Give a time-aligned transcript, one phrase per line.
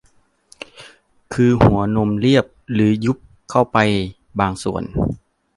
[1.33, 3.17] คือหัวนมเรียบหรือยุบ
[3.49, 3.77] เข้าไป
[4.39, 4.83] บางส่วน